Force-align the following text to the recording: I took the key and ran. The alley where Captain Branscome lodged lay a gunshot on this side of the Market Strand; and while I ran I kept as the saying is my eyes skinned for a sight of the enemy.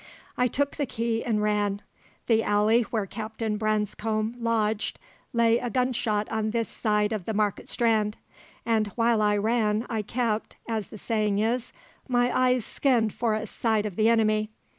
I 0.35 0.47
took 0.47 0.77
the 0.77 0.87
key 0.87 1.23
and 1.23 1.43
ran. 1.43 1.83
The 2.25 2.41
alley 2.41 2.81
where 2.89 3.05
Captain 3.05 3.57
Branscome 3.57 4.33
lodged 4.39 4.97
lay 5.31 5.59
a 5.59 5.69
gunshot 5.69 6.27
on 6.31 6.49
this 6.49 6.67
side 6.69 7.13
of 7.13 7.25
the 7.25 7.35
Market 7.35 7.69
Strand; 7.69 8.17
and 8.65 8.87
while 8.95 9.21
I 9.21 9.37
ran 9.37 9.85
I 9.91 10.01
kept 10.01 10.55
as 10.67 10.87
the 10.87 10.97
saying 10.97 11.37
is 11.37 11.71
my 12.07 12.35
eyes 12.35 12.65
skinned 12.65 13.13
for 13.13 13.35
a 13.35 13.45
sight 13.45 13.85
of 13.85 13.95
the 13.95 14.09
enemy. 14.09 14.49